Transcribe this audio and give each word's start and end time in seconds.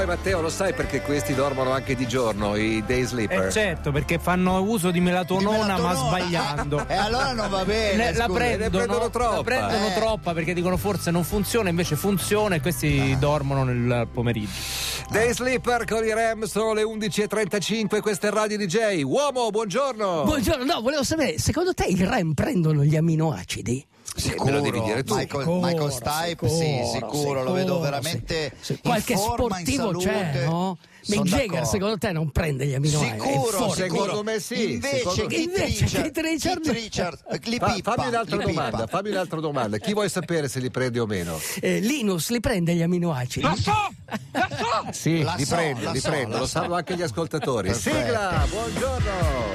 poi 0.00 0.08
Matteo 0.08 0.40
lo 0.40 0.48
sai 0.48 0.72
perché 0.72 1.02
questi 1.02 1.34
dormono 1.34 1.72
anche 1.72 1.94
di 1.94 2.08
giorno, 2.08 2.56
i 2.56 2.82
day 2.86 3.04
sleeper? 3.04 3.48
Eh 3.48 3.50
certo, 3.52 3.92
perché 3.92 4.18
fanno 4.18 4.58
uso 4.62 4.90
di 4.90 4.98
melatonona, 4.98 5.74
Di 5.74 5.82
ma 5.82 5.88
melatonona. 5.88 6.08
sbagliando. 6.08 6.84
E 6.88 6.94
allora 6.94 7.32
non 7.32 7.50
va 7.50 7.64
bene. 7.66 7.96
Ne- 8.04 8.16
la 8.16 8.26
prendono, 8.26 8.70
prendono 8.70 9.10
troppa. 9.10 9.34
la 9.36 9.42
prendono 9.42 9.86
Eh. 9.88 9.94
troppa 9.94 10.32
perché 10.32 10.54
dicono 10.54 10.78
forse 10.78 11.10
non 11.10 11.22
funziona, 11.22 11.68
invece 11.68 11.96
funziona 11.96 12.54
e 12.54 12.60
questi 12.62 13.14
dormono 13.18 13.62
nel 13.64 14.08
pomeriggio. 14.10 14.52
Day 15.10 15.34
sleeper 15.34 15.84
con 15.84 16.02
i 16.02 16.14
Rem 16.14 16.44
sono 16.44 16.72
le 16.72 16.82
11.35, 16.82 18.00
questa 18.00 18.28
è 18.28 18.30
Radio 18.30 18.56
DJ. 18.56 19.02
Uomo, 19.02 19.50
buongiorno! 19.50 20.22
Buongiorno, 20.24 20.64
no, 20.64 20.80
volevo 20.80 21.04
sapere, 21.04 21.38
secondo 21.38 21.74
te 21.74 21.84
i 21.84 22.02
REM 22.02 22.32
prendono 22.32 22.84
gli 22.84 22.96
amminoacidi? 24.16 24.44
me 24.44 24.50
lo 24.50 24.60
devi 24.60 24.80
dire 24.82 25.02
tu. 25.04 25.14
Michael, 25.14 25.42
Sicuro, 25.44 25.60
Michael 25.60 25.92
Stipe, 25.92 26.48
sì, 26.48 26.80
sicuro, 26.92 27.12
sicuro, 27.14 27.42
lo 27.42 27.52
vedo 27.52 27.66
sicuro, 27.74 27.80
veramente. 27.80 28.52
sì. 28.60 28.78
Qualche 28.82 29.16
forma, 29.16 29.58
in 29.60 29.66
sportivo 29.66 29.98
c'è, 29.98 30.44
no? 30.44 30.78
Mick 31.06 31.22
Jagger, 31.22 31.66
secondo 31.66 31.96
te 31.96 32.12
non 32.12 32.30
prende 32.30 32.66
gli 32.66 32.74
amminoacidi? 32.74 33.16
È 33.16 33.20
Sicuro, 33.22 33.70
secondo 33.72 34.02
sicuro. 34.04 34.22
me 34.22 34.38
sì, 34.38 34.72
Invece, 34.74 35.26
Keith 35.26 35.32
Invece 35.32 35.64
Richard, 35.64 36.02
Keith 36.02 36.18
Richard- 36.18 36.60
Keith 36.62 36.76
Richard, 36.76 37.18
li 37.44 37.56
Fa- 37.58 37.76
fammi 37.82 38.06
un'altra 38.08 38.36
li 38.36 38.44
domanda, 38.44 38.86
fammi 38.86 39.08
un'altra 39.10 39.40
domanda. 39.40 39.78
Chi 39.78 39.94
vuoi 39.94 40.10
sapere 40.10 40.46
se 40.48 40.60
li 40.60 40.70
prende 40.70 41.00
o 41.00 41.06
meno? 41.06 41.40
Eh, 41.60 41.80
Linus 41.80 42.28
li 42.28 42.40
prende 42.40 42.74
gli 42.74 42.82
amminoacidi? 42.82 43.46
Sì, 44.92 45.22
La 45.22 45.34
li 45.36 45.44
so, 45.44 45.54
prendo, 45.54 45.84
la 45.84 45.92
li 45.92 46.00
so, 46.00 46.08
prendo, 46.10 46.32
la 46.34 46.38
lo 46.40 46.46
so. 46.46 46.50
sanno 46.60 46.74
anche 46.74 46.94
gli 46.96 47.02
ascoltatori. 47.02 47.68
Perfetto. 47.68 47.96
Sigla, 47.96 48.46
buongiorno! 48.50 49.49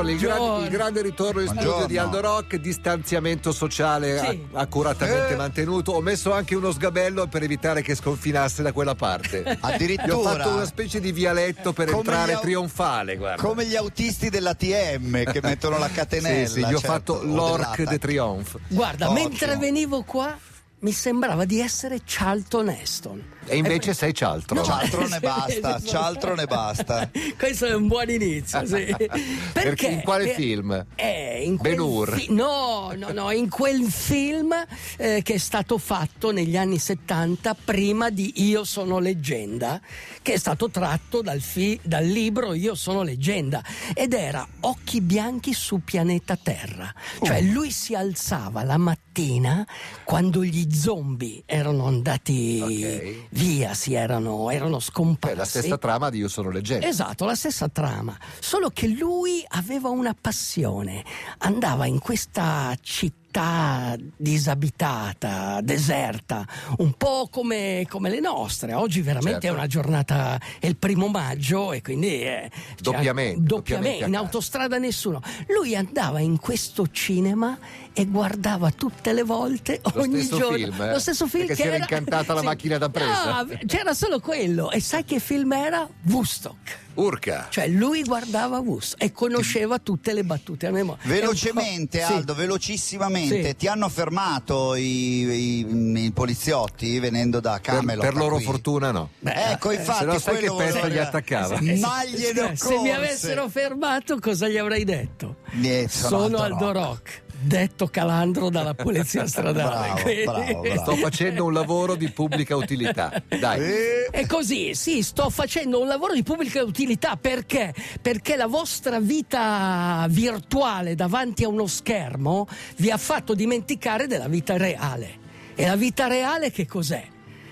Allora, 0.00 0.12
il, 0.12 0.18
gran- 0.18 0.62
il 0.62 0.68
grande 0.70 1.02
ritorno 1.02 1.40
in 1.40 1.48
studio 1.48 1.86
di 1.86 1.98
Aldo 1.98 2.20
Rock, 2.20 2.56
distanziamento 2.56 3.52
sociale 3.52 4.18
Sì. 4.18 4.46
a- 4.52 4.60
accuratamente 4.60 5.32
Eh. 5.34 5.36
mantenuto. 5.36 5.92
Ho 5.92 6.00
messo 6.00 6.32
anche 6.32 6.54
uno 6.54 6.70
sgabello 6.72 7.26
per 7.26 7.42
evitare 7.42 7.82
che 7.82 7.94
sconfinasse 7.94 8.62
da 8.62 8.72
quella 8.72 8.94
parte. 8.94 9.42
Gli 9.44 9.48
ho 9.48 9.56
Addirittura. 9.60 10.30
fatto 10.36 10.48
una 10.50 10.64
specie 10.64 11.00
di 11.00 11.12
vialetto 11.12 11.72
per 11.72 11.86
Come 11.88 11.98
entrare 11.98 12.32
au- 12.34 12.40
trionfale, 12.40 13.16
guarda. 13.16 13.42
Come 13.42 13.66
gli 13.66 13.76
autisti 13.76 14.30
dell'ATM 14.30 15.24
che 15.30 15.40
mettono 15.42 15.78
la 15.78 15.88
catenella. 15.88 16.28
Sì, 16.50 16.52
sì, 16.54 16.60
gli 16.60 16.74
ho 16.74 16.78
certo, 16.78 16.86
fatto 16.86 17.12
o 17.14 17.22
l'Orc 17.24 17.82
de 17.82 17.98
Triomphe. 17.98 18.58
Guarda, 18.68 19.10
Ottimo. 19.10 19.28
mentre 19.28 19.56
venivo 19.56 20.02
qua 20.04 20.36
mi 20.80 20.92
sembrava 20.92 21.44
di 21.44 21.60
essere 21.60 22.00
Charlton 22.04 22.68
Heston. 22.70 23.22
E 23.46 23.56
invece 23.56 23.94
sei 23.94 24.14
cialtro. 24.14 24.62
Cialtro 24.62 25.02
ne 25.08 25.16
Sì, 25.20 25.20
basta, 25.20 25.78
sì, 25.78 25.82
sì. 25.84 25.88
cialtro 25.88 26.34
ne 26.34 26.46
basta. 26.46 27.10
Questo 27.36 27.66
è 27.66 27.74
un 27.74 27.86
buon 27.88 28.08
inizio, 28.10 28.64
sì. 28.66 28.94
Perché? 29.52 29.86
in 29.88 30.00
quale 30.02 30.26
Per- 30.26 30.34
film? 30.34 30.86
Eh, 30.94 31.42
in 31.44 31.56
quel 31.56 31.74
Ben-Hur. 31.74 32.12
fi- 32.18 32.32
no, 32.32 32.92
no, 32.96 33.10
no, 33.12 33.30
in 33.30 33.48
quel 33.48 33.84
film 33.90 34.52
eh, 34.96 35.20
che 35.22 35.34
è 35.34 35.38
stato 35.38 35.78
fatto 35.78 36.30
negli 36.32 36.56
anni 36.56 36.78
70 36.78 37.54
prima 37.64 38.10
di 38.10 38.44
Io 38.48 38.64
sono 38.64 38.98
leggenda, 38.98 39.80
che 40.22 40.34
è 40.34 40.38
stato 40.38 40.70
tratto 40.70 41.20
dal, 41.22 41.40
fi- 41.40 41.78
dal 41.82 42.04
libro 42.04 42.54
Io 42.54 42.74
sono 42.74 43.02
leggenda 43.02 43.62
ed 43.94 44.12
era 44.12 44.46
Occhi 44.60 45.00
bianchi 45.00 45.52
su 45.52 45.80
pianeta 45.84 46.36
Terra. 46.40 46.92
Cioè 47.22 47.38
Oh. 47.40 47.52
lui 47.52 47.70
si 47.70 47.94
alzava 47.94 48.62
la 48.62 48.76
mattina 48.76 49.66
quando 50.04 50.44
gli 50.44 50.66
zombie 50.72 51.42
erano 51.46 51.86
andati 51.86 52.60
Ok. 52.62 53.26
via, 53.30 53.74
si 53.74 53.94
erano, 53.94 54.50
erano 54.50 54.78
scomparsi. 54.80 55.34
Beh, 55.36 55.40
la 55.42 55.46
stessa 55.46 55.78
trama 55.78 56.10
di 56.10 56.18
Io 56.18 56.28
sono 56.28 56.50
leggenda. 56.50 56.86
Esatto, 56.86 57.24
la 57.24 57.34
stessa 57.34 57.68
trama, 57.68 58.16
solo 58.38 58.70
che 58.70 58.88
lui 58.88 59.44
aveva 59.48 59.88
una 59.90 60.14
passione, 60.18 61.04
andava 61.38 61.86
in 61.86 61.98
questa 61.98 62.74
città 62.80 63.96
disabitata, 64.16 65.60
deserta, 65.62 66.44
un 66.78 66.92
po' 66.94 67.28
come, 67.30 67.86
come 67.88 68.10
le 68.10 68.18
nostre. 68.20 68.74
Oggi 68.74 69.00
veramente 69.02 69.42
Certo. 69.42 69.54
è 69.54 69.58
una 69.58 69.66
giornata, 69.68 70.40
è 70.58 70.66
il 70.66 70.76
primo 70.76 71.06
maggio 71.08 71.72
e 71.72 71.80
quindi... 71.80 72.22
eh, 72.22 72.50
cioè, 72.50 72.80
Doppiamente, 72.80 73.40
doppiamente 73.42 74.04
in 74.06 74.16
autostrada 74.16 74.78
nessuno. 74.78 75.20
Lui 75.48 75.76
andava 75.76 76.18
in 76.20 76.38
questo 76.38 76.88
cinema 76.90 77.56
e 78.00 78.06
guardava 78.06 78.70
tutte 78.70 79.12
le 79.12 79.22
volte, 79.24 79.80
Lo 79.94 80.00
ogni 80.00 80.26
giorno, 80.26 80.56
film, 80.56 80.80
eh? 80.80 80.92
lo 80.92 80.98
stesso 80.98 81.26
film 81.26 81.46
Perché 81.46 81.62
che 81.64 81.68
si 81.68 81.74
era 81.74 81.84
era- 81.84 81.96
incantata 81.98 82.32
la 82.32 82.42
macchina 82.42 82.78
da 82.78 82.88
presa. 82.88 83.42
No, 83.42 83.58
c'era 83.66 83.92
solo 83.92 84.20
quello. 84.20 84.70
E 84.70 84.80
sai 84.80 85.04
che 85.04 85.18
film 85.18 85.52
era? 85.52 85.86
Woodstock. 86.08 86.78
Urca. 86.94 87.46
Cioè 87.50 87.68
lui 87.68 88.02
guardava 88.02 88.58
Woodstock 88.58 89.02
e 89.02 89.12
conosceva 89.12 89.78
tutte 89.78 90.12
le 90.12 90.24
battute 90.24 90.66
a 90.66 90.70
memoria. 90.70 91.02
Velocemente, 91.06 92.00
Aldo, 92.02 92.34
velocissimamente, 92.34 93.48
Sì. 93.48 93.56
ti 93.56 93.66
hanno 93.68 93.88
fermato 93.88 94.74
i, 94.74 94.82
i- 94.82 96.04
i 96.06 96.10
poliziotti 96.12 96.98
venendo 96.98 97.38
da 97.40 97.60
Per, 97.62 97.74
Camelot? 97.74 98.04
per 98.04 98.14
loro 98.16 98.36
qui? 98.36 98.44
fortuna 98.44 98.90
no. 98.92 99.10
Ecco, 99.22 99.72
infatti, 99.72 99.98
se 100.00 100.04
no 100.06 100.18
sai 100.18 100.38
che 100.38 100.46
pesta 100.56 100.80
volevo 100.80 100.88
gli 100.88 100.98
attaccava. 100.98 101.58
Eh, 101.58 101.76
sì. 101.76 101.80
Magliene 101.80 102.56
Se 102.56 102.78
mi 102.78 102.90
avessero 102.90 103.48
fermato, 103.48 104.18
cosa 104.18 104.48
gli 104.48 104.56
avrei 104.58 104.84
detto? 104.84 105.36
Niente, 105.52 105.90
sono 105.92 106.08
Sono 106.22 106.38
Aldo 106.38 106.42
Aldo 106.42 106.72
Rock. 106.72 106.78
Rock, 106.80 107.22
detto 107.40 107.86
calandro 107.88 108.50
dalla 108.50 108.74
polizia 108.74 109.26
stradale. 109.26 110.02
Bravo, 110.02 110.44
bravo, 110.44 110.60
bravo. 110.60 110.80
Sto 110.80 110.96
facendo 110.96 111.44
un 111.44 111.52
lavoro 111.52 111.94
di 111.94 112.08
pubblica 112.10 112.56
utilità. 112.56 113.22
Dai. 113.28 113.60
Eh, 113.60 114.08
E 114.12 114.26
così, 114.26 114.74
sì, 114.74 115.02
sto 115.02 115.30
facendo 115.30 115.80
un 115.80 115.86
lavoro 115.86 116.12
di 116.12 116.22
pubblica 116.22 116.62
utilità 116.62 117.16
perché? 117.16 117.74
Perché 118.00 118.36
la 118.36 118.46
vostra 118.46 119.00
vita 119.00 120.06
virtuale 120.08 120.94
davanti 120.94 121.44
a 121.44 121.48
uno 121.48 121.66
schermo 121.66 122.46
vi 122.76 122.90
ha 122.90 122.96
fatto 122.98 123.34
dimenticare 123.34 124.06
della 124.06 124.28
vita 124.28 124.56
reale. 124.56 125.18
E 125.54 125.66
la 125.66 125.76
vita 125.76 126.06
reale 126.06 126.50
che 126.50 126.66
cos'è? 126.66 127.04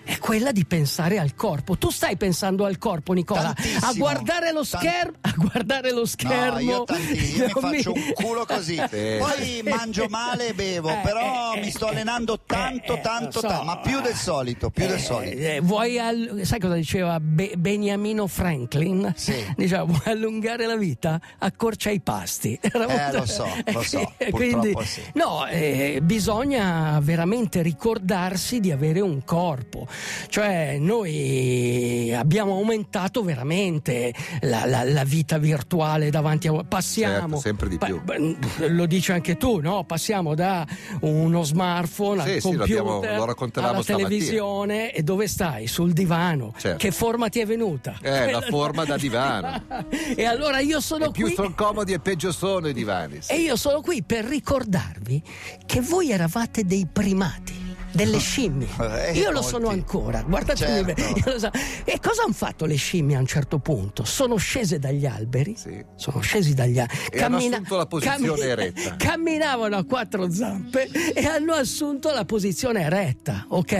È 0.08 0.16
quella 0.18 0.52
di 0.52 0.64
pensare 0.64 1.18
al 1.18 1.34
corpo. 1.34 1.76
Tu 1.76 1.90
stai 1.90 2.16
pensando 2.16 2.64
al 2.64 2.78
corpo, 2.78 3.12
Nicola? 3.12 3.52
Tantissimo. 3.52 3.86
A 3.86 3.92
guardare 3.92 4.52
lo 4.52 4.64
schermo, 4.64 5.16
a 5.20 5.32
guardare 5.36 5.92
lo 5.92 6.06
schermo. 6.06 6.52
No, 6.54 6.58
io, 6.60 6.84
tanti, 6.84 7.36
io 7.36 7.44
mi 7.44 7.52
faccio 7.60 7.92
un 7.92 8.12
culo 8.14 8.46
così. 8.46 8.76
Sì. 8.88 9.16
Poi 9.20 9.60
mangio 9.64 10.06
male 10.08 10.48
e 10.48 10.54
bevo, 10.54 10.88
Eh, 10.88 11.00
però 11.02 11.52
eh, 11.54 11.60
mi 11.60 11.70
sto 11.70 11.88
allenando 11.88 12.40
tanto, 12.46 12.94
eh, 12.96 13.00
tanto, 13.02 13.40
so. 13.40 13.46
tanto, 13.48 13.64
ma 13.64 13.78
più 13.80 14.00
del 14.00 14.14
solito, 14.14 14.70
più 14.70 14.86
del 14.86 14.96
Eh, 14.96 14.98
solito. 14.98 15.36
eh, 15.36 15.60
vuoi 15.60 15.98
al- 15.98 16.40
sai 16.44 16.58
cosa 16.58 16.74
diceva 16.74 17.20
Be- 17.20 17.52
Beniamino 17.58 18.26
Franklin? 18.26 19.12
Sì. 19.14 19.34
Diceva 19.56 19.82
vuoi 19.84 20.00
allungare 20.06 20.64
la 20.64 20.76
vita? 20.76 21.20
Accorcia 21.40 21.90
i 21.90 22.00
pasti. 22.00 22.58
Era 22.62 22.86
Eh, 22.86 22.96
molto- 23.02 23.18
lo 23.18 23.26
so, 23.26 23.46
lo 23.72 23.82
so, 23.82 24.12
purtroppo 24.30 24.82
sì. 24.84 25.02
No, 25.12 25.46
eh, 25.48 25.98
bisogna 26.02 26.98
veramente 27.02 27.60
ricordarsi 27.60 28.58
di 28.60 28.70
avere 28.72 29.00
un 29.00 29.22
corpo. 29.24 29.86
Cioè 30.28 30.78
noi 30.78 32.12
abbiamo 32.14 32.52
aumentato 32.54 33.22
veramente 33.22 34.12
la, 34.42 34.64
la- 34.66 34.84
la 34.84 35.04
vita 35.04 35.38
virtuale 35.38 36.10
davanti 36.10 36.48
a... 36.48 36.52
Passiamo... 36.64 37.18
Certo, 37.20 37.36
sempre 37.38 37.68
di 37.68 37.78
più. 37.78 38.00
beh, 38.02 38.68
lo 38.68 38.86
dici 38.86 39.12
anche 39.12 39.36
tu, 39.36 39.60
no? 39.60 39.84
Passiamo 39.84 40.34
da 40.34 40.66
uno 41.00 41.42
smartphone 41.42 42.22
Sì, 42.22 42.28
al 42.30 42.34
sì, 42.34 42.40
computer 42.42 42.78
abbiamo- 42.78 43.00
lo 43.16 43.24
raccontavamo 43.24 43.72
alla 43.74 43.82
televisione 43.84 44.92
e 44.92 45.02
dove 45.02 45.28
stai? 45.28 45.66
Sul 45.66 45.92
divano. 45.92 46.52
Certo. 46.56 46.78
Che 46.78 46.90
forma 46.90 47.28
ti 47.28 47.40
è 47.40 47.46
venuta? 47.46 47.96
Eh, 48.02 48.30
la 48.30 48.40
forma 48.40 48.84
da 48.84 48.96
divano. 48.96 49.62
e 50.16 50.24
allora 50.24 50.58
io 50.60 50.80
sono 50.80 51.06
E 51.06 51.10
più 51.10 51.26
qui. 51.26 51.34
sono 51.34 51.52
comodi 51.54 51.92
e 51.92 52.00
peggio 52.00 52.32
sono 52.32 52.68
i 52.68 52.72
divani. 52.72 53.18
sì. 53.20 53.32
E 53.32 53.36
io 53.40 53.56
sono 53.56 53.80
qui 53.80 54.02
per 54.02 54.24
ricordarvi 54.24 55.22
che 55.66 55.80
voi 55.80 56.10
eravate 56.10 56.64
dei 56.64 56.86
primati. 56.90 57.67
Delle 57.90 58.18
scimmie. 58.18 58.68
Eh, 58.80 59.12
Io 59.14 59.30
lo 59.30 59.40
molti. 59.40 59.48
sono 59.48 59.68
ancora, 59.68 60.22
guardatemi 60.22 60.94
Certo. 60.94 61.38
so. 61.38 61.50
E 61.84 61.98
cosa 62.00 62.22
hanno 62.24 62.32
fatto 62.34 62.64
le 62.66 62.76
scimmie 62.76 63.16
a 63.16 63.18
un 63.18 63.26
certo 63.26 63.58
punto? 63.58 64.04
Sono 64.04 64.36
scese 64.36 64.78
dagli 64.78 65.06
alberi, 65.06 65.54
Sì. 65.56 65.84
sono 65.96 66.20
scesi 66.20 66.54
dagli 66.54 66.78
alberi, 66.78 66.98
E 67.10 67.22
hanno 67.22 67.36
assunto 67.38 67.76
la 67.76 67.86
posizione 67.86 68.42
eretta. 68.42 68.96
camminavano 68.96 69.76
a 69.76 69.84
quattro 69.84 70.30
zampe 70.30 70.88
e 71.14 71.24
hanno 71.26 71.54
assunto 71.54 72.12
la 72.12 72.24
posizione 72.24 72.82
eretta, 72.82 73.46
ok? 73.48 73.72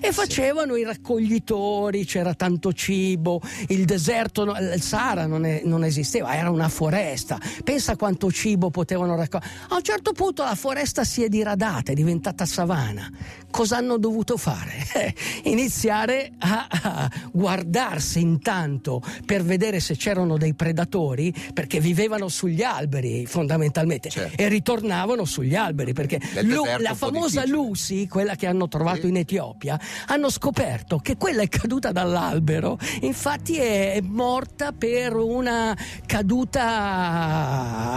E 0.00 0.12
facevano 0.12 0.76
i 0.76 0.82
raccoglitori, 0.84 2.04
c'era 2.04 2.34
tanto 2.34 2.72
cibo, 2.72 3.40
il 3.68 3.84
deserto, 3.84 4.42
il 4.56 4.82
Sahara 4.82 5.26
non, 5.26 5.44
è- 5.46 5.62
non 5.64 5.84
esisteva, 5.84 6.34
era 6.36 6.50
una 6.50 6.68
foresta. 6.68 7.38
Pensa 7.64 7.96
quanto 7.96 8.30
cibo 8.32 8.70
potevano 8.70 9.14
raccogliere. 9.16 9.50
A 9.68 9.76
un 9.76 9.82
certo 9.82 10.12
punto 10.12 10.42
la 10.42 10.54
foresta 10.56 11.04
si 11.04 11.22
è 11.22 11.28
diradata, 11.28 11.92
è 11.92 11.94
diventata 11.94 12.44
savana. 12.44 13.08
Cosa 13.52 13.76
hanno 13.76 13.98
dovuto 13.98 14.36
fare? 14.36 14.84
Iniziare 15.44 16.32
a, 16.38 16.66
a 16.68 17.10
guardarsi 17.30 18.20
intanto 18.20 19.00
per 19.24 19.44
vedere 19.44 19.78
se 19.78 19.94
c'erano 19.96 20.36
dei 20.38 20.54
predatori, 20.54 21.32
perché 21.54 21.78
vivevano 21.78 22.28
sugli 22.28 22.62
alberi 22.62 23.26
fondamentalmente 23.26 24.08
Certo. 24.08 24.42
e 24.42 24.48
ritornavano 24.48 25.24
sugli 25.24 25.54
alberi, 25.54 25.92
perché 25.92 26.18
Lu- 26.42 26.64
la 26.78 26.94
famosa. 26.94 27.46
Lucy, 27.46 28.08
quella 28.08 28.34
che 28.34 28.46
hanno 28.46 28.66
trovato 28.68 29.02
Sì. 29.02 29.08
in 29.08 29.16
Etiopia, 29.18 29.78
hanno 30.06 30.30
scoperto 30.30 30.96
che 30.98 31.16
quella 31.18 31.42
è 31.42 31.48
caduta 31.48 31.92
dall'albero, 31.92 32.78
infatti 33.02 33.56
è 33.58 34.00
morta 34.02 34.72
per 34.72 35.14
una 35.14 35.76
caduta 36.06 36.60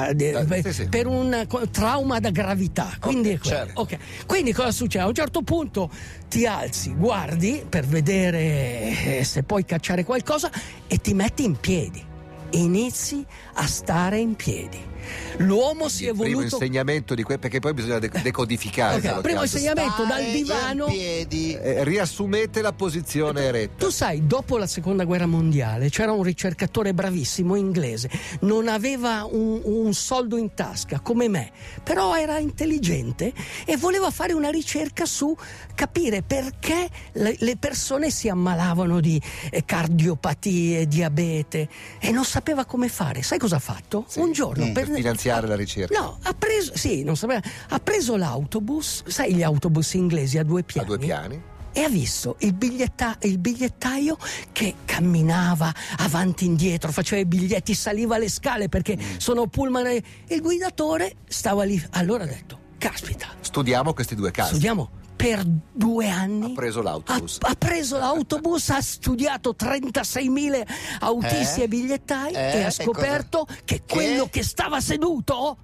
Eh, 0.10 0.62
sì, 0.64 0.74
sì. 0.74 0.90
per 0.90 1.08
un 1.08 1.46
trauma 1.72 2.20
da 2.20 2.30
gravità. 2.32 2.90
Quindi, 3.00 3.30
Ok, 3.30 3.36
è 3.36 3.40
quello. 3.40 3.56
certo. 3.56 3.82
Ok. 3.82 3.98
Quindi 4.26 4.52
cosa 4.54 4.72
succede? 4.72 5.04
A 5.04 5.08
un 5.08 5.14
certo 5.14 5.42
punto 5.46 5.90
ti 6.28 6.46
alzi, 6.46 6.94
guardi 6.94 7.64
per 7.68 7.86
vedere 7.86 9.20
eh, 9.20 9.24
se 9.24 9.44
puoi 9.44 9.64
cacciare 9.64 10.04
qualcosa 10.04 10.52
e 10.88 10.98
ti 10.98 11.14
metti 11.14 11.46
in 11.46 11.58
piedi. 11.58 12.04
Inizi 12.52 13.26
a 13.54 13.66
stare 13.66 14.18
in 14.18 14.36
piedi. 14.36 14.94
L'uomo 15.38 15.90
si 15.90 16.06
è 16.06 16.10
Il 16.10 16.16
primo 16.18 16.38
voluto 16.38 16.56
insegnamento 16.56 17.14
di 17.16 17.24
que- 17.24 17.38
perché 17.38 17.60
poi 17.60 17.74
bisogna 17.74 18.00
de- 18.00 18.12
decodificare. 18.22 18.96
Ok, 18.96 19.02
quello 19.02 19.16
che 19.16 19.22
primo 19.22 19.42
insegnamento 19.44 20.04
dal 20.06 20.24
divano. 20.32 20.88
Eh, 20.88 21.84
riassumete 21.84 22.62
la 22.62 22.74
posizione 22.74 23.42
eretta. 23.42 23.86
Tu 23.86 23.92
sai, 23.92 24.26
dopo 24.26 24.58
la 24.58 24.68
seconda 24.68 25.04
guerra 25.04 25.26
mondiale 25.26 25.90
c'era 25.90 26.12
un 26.12 26.24
ricercatore 26.24 26.94
bravissimo 26.94 27.56
inglese, 27.56 28.10
non 28.42 28.68
aveva 28.68 29.28
un, 29.30 29.62
un 29.64 29.94
soldo 29.94 30.38
in 30.38 30.54
tasca 30.54 31.00
come 31.00 31.28
me, 31.28 31.52
però 31.84 32.16
era 32.16 32.38
intelligente 32.40 33.34
e 33.66 33.78
voleva 33.78 34.10
fare 34.12 34.34
una 34.34 34.50
ricerca 34.50 35.06
su 35.06 35.36
capire 35.74 36.22
perché 36.22 36.88
le, 37.14 37.36
le 37.40 37.58
persone 37.58 38.10
si 38.12 38.30
ammalavano 38.30 39.00
di 39.00 39.22
eh, 39.52 39.64
cardiopatie, 39.66 40.88
diabete 40.88 41.68
e 42.00 42.12
non 42.12 42.24
sapeva 42.26 42.66
come 42.66 42.88
fare. 42.90 43.22
Sai 43.24 43.38
cosa 43.38 43.58
ha 43.58 43.60
fatto? 43.60 44.06
Sì, 44.08 44.20
un 44.20 44.32
giorno 44.32 44.66
mm, 44.66 44.72
per 44.74 44.90
finanziare 44.96 45.48
la 45.48 45.56
ricerca. 45.56 46.00
No, 46.00 46.18
ha 46.22 46.34
preso, 46.34 46.76
sì, 46.76 47.04
non 47.04 47.16
sapeva, 47.16 47.42
ha 47.70 47.80
preso 47.80 48.16
l'autobus, 48.16 49.04
sai 49.08 49.34
gli 49.36 49.44
autobus 49.44 49.94
inglesi 49.94 50.38
a 50.38 50.44
due 50.44 50.62
A 50.62 50.64
piani? 50.64 50.88
due 50.88 50.98
piani. 50.98 51.42
e 51.78 51.82
ha 51.82 51.90
visto 51.90 52.38
il, 52.40 52.54
biglietta- 52.54 53.18
il 53.24 53.38
bigliettaio 53.38 54.18
che 54.54 54.76
camminava 54.86 55.74
avanti 55.98 56.46
e 56.46 56.48
indietro, 56.48 56.92
faceva 56.92 57.22
i 57.22 57.26
biglietti, 57.26 57.74
saliva 57.74 58.18
le 58.18 58.30
scale 58.30 58.70
perché 58.70 58.96
Mm. 58.96 59.18
sono 59.18 59.48
pullman 59.48 59.86
e 59.88 60.04
il 60.30 60.42
guidatore 60.42 61.16
stava 61.28 61.64
lì. 61.66 61.82
Allora 61.92 62.24
ha 62.24 62.28
detto, 62.28 62.60
caspita, 62.78 63.28
Studiamo 63.42 63.94
questi 63.94 64.16
due 64.16 64.32
casi. 64.32 64.52
studiamo 64.52 64.90
per 65.26 65.44
due 65.44 66.08
anni. 66.08 66.52
Ha 66.52 66.54
preso 66.54 66.84
l'autobus. 66.84 67.40
Ha, 67.42 67.50
ha 67.50 67.56
preso 67.56 67.98
l'autobus, 67.98 68.70
ha 68.70 68.80
studiato 68.80 69.56
36.000 69.60 70.62
autisti 71.00 71.62
Eh? 71.62 71.64
e 71.64 71.68
bigliettai 71.68 72.34
Eh, 72.34 72.58
e 72.60 72.64
ha 72.64 72.68
e 72.68 72.72
scoperto 72.72 73.48
che 73.64 73.82
quello 73.90 74.28
che 74.30 74.44
stava 74.44 74.80
seduto 74.80 75.58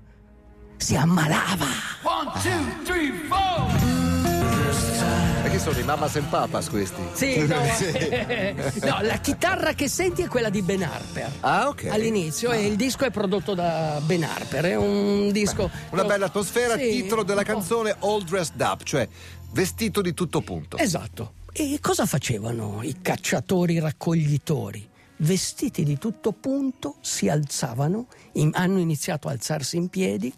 si 0.77 0.95
ammalava. 0.95 1.67
Perché 5.43 5.59
sono 5.59 5.77
i 5.77 5.83
Mamas 5.83 6.15
and 6.15 6.27
Papas 6.27 6.69
questi? 6.69 7.01
Sì, 7.13 7.45
no, 7.45 7.59
no, 8.81 8.97
la 9.01 9.17
chitarra 9.17 9.73
che 9.73 9.87
senti 9.87 10.23
è 10.23 10.27
quella 10.27 10.49
di 10.49 10.63
Ben 10.63 10.81
Harper. 10.81 11.31
Ah, 11.41 11.67
ok. 11.67 11.85
All'inizio 11.85 12.51
e 12.51 12.65
il 12.65 12.75
disco 12.75 13.05
è 13.05 13.11
prodotto 13.11 13.53
da 13.53 13.99
Ben 14.03 14.23
Harper, 14.23 14.65
è 14.65 14.75
un 14.75 15.31
disco 15.31 15.69
Una 15.91 16.03
bella 16.03 16.25
atmosfera, 16.25 16.77
Sì, 16.77 16.89
titolo 16.89 17.21
della 17.21 17.43
canzone 17.43 17.95
All 17.99 18.23
Dressed 18.23 18.59
Up, 18.59 18.81
cioè 18.83 19.07
vestito 19.51 20.01
di 20.01 20.13
tutto 20.13 20.41
punto. 20.41 20.77
Esatto. 20.77 21.33
E 21.53 21.77
cosa 21.81 22.05
facevano 22.05 22.81
i 22.81 22.97
cacciatori 23.01 23.79
raccoglitori? 23.79 24.87
Vestiti 25.17 25.83
di 25.83 25.97
tutto 25.97 26.31
punto, 26.31 26.95
si 27.01 27.29
alzavano, 27.29 28.07
in- 28.33 28.51
hanno 28.53 28.79
iniziato 28.79 29.27
a 29.27 29.31
alzarsi 29.31 29.77
in 29.77 29.89
piedi, 29.89 30.33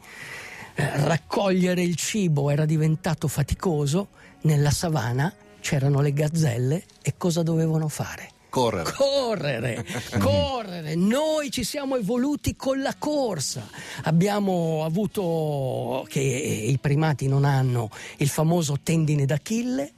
eh, 0.76 1.06
raccogliere 1.06 1.82
il 1.84 1.96
cibo 1.96 2.50
era 2.50 2.66
diventato 2.66 3.28
faticoso, 3.28 4.10
nella 4.42 4.72
savana 4.72 5.34
c'erano 5.62 6.02
le 6.02 6.12
gazzelle 6.12 6.84
e 7.02 7.14
cosa 7.16 7.44
dovevano 7.44 7.88
fare? 7.88 8.33
Correre. 8.54 8.92
Correre, 8.92 9.86
correre. 10.22 10.94
Noi 10.94 11.50
ci 11.50 11.64
siamo 11.64 11.96
evoluti 11.96 12.56
con 12.56 12.84
la 12.84 12.94
corsa. 12.96 13.68
Abbiamo 14.04 14.86
avuto 14.86 16.06
che 16.08 16.20
i 16.20 16.78
primati 16.78 17.28
non 17.28 17.46
hanno 17.46 17.90
il 18.18 18.30
famoso 18.30 18.78
tendine 18.84 19.26
d'Achille, 19.26 19.94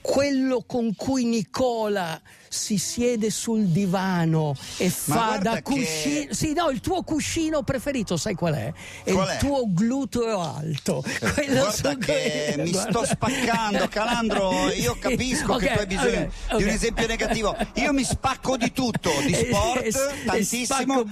quello 0.00 0.64
con 0.66 0.94
cui 0.96 1.26
Nicola 1.26 2.18
si 2.52 2.76
siede 2.76 3.30
sul 3.30 3.64
divano 3.68 4.54
e 4.76 4.90
fa 4.90 5.14
guarda 5.14 5.50
da 5.50 5.54
che- 5.56 5.62
cuscino. 5.62 6.32
Sì, 6.34 6.52
no, 6.52 6.68
il 6.68 6.80
tuo 6.80 7.02
cuscino 7.02 7.62
preferito, 7.62 8.16
sai 8.18 8.34
qual 8.34 8.54
è? 8.54 8.72
È 9.04 9.12
Qual 9.12 9.26
il 9.26 9.32
è? 9.34 9.38
tuo 9.38 9.62
gluteo 9.68 10.38
alto. 10.40 11.02
Quello 11.34 11.60
Guarda 11.62 11.70
su 11.92 11.98
che 11.98 12.54
mi 12.58 12.70
guarda. 12.70 12.90
sto 12.90 13.04
spaccando, 13.06 13.88
Calandro. 13.88 14.68
Io 14.76 14.96
capisco 14.98 15.56
che 15.56 15.66
Ok, 15.68 15.72
tu 15.72 15.78
hai 15.80 15.86
bisogno 15.86 16.20
ok, 16.20 16.28
di 16.48 16.54
ok. 16.54 16.60
un 16.60 16.68
esempio 16.68 17.06
negativo. 17.06 17.56
Io 17.74 17.92
mi 17.92 18.04
spacco 18.04 18.56
di 18.56 18.72
tutto, 18.72 19.10
di 19.24 19.32
E- 19.32 19.46
sport 19.46 19.82
e- 19.82 19.88
e 19.88 20.24
tantissimo 20.26 21.04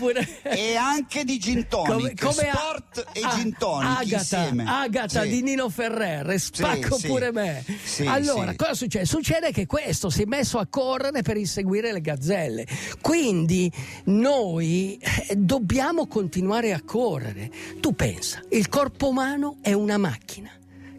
e 0.43 0.77
anche 0.77 1.25
di 1.25 1.39
gin 1.39 1.67
tonic. 1.69 2.23
a- 2.25 2.33
sport 2.33 3.07
e 3.13 3.21
a- 3.23 3.31
gin 3.35 3.57
tonic 3.59 3.89
Agata, 3.99 4.17
insieme. 4.17 4.65
Agata 4.67 5.23
Sì. 5.23 5.29
di 5.29 5.43
Nino 5.43 5.69
Ferrer, 5.71 6.29
e 6.31 6.39
spacco 6.39 6.99
sì. 6.99 7.07
pure 7.07 7.33
me. 7.33 7.65
Sì, 7.83 8.05
allora, 8.07 8.51
sì. 8.51 8.57
cosa 8.57 8.75
succede? 8.75 9.05
Succede 9.07 9.53
che 9.53 9.67
questo 9.67 10.11
si 10.11 10.23
è 10.23 10.27
messo 10.27 10.59
a 10.59 10.67
correre 10.69 11.23
per 11.31 11.37
inseguire 11.37 11.93
le 11.93 12.00
gazzelle. 12.00 12.67
Quindi 13.00 13.71
noi 14.06 14.99
eh, 15.29 15.37
dobbiamo 15.37 16.09
continuare 16.09 16.73
a 16.73 16.82
correre. 16.85 17.49
Tu 17.79 17.94
pensa, 17.94 18.43
il 18.50 18.69
corpo 18.69 19.09
umano 19.11 19.59
è 19.61 19.73
una 19.73 19.97
macchina 19.97 20.50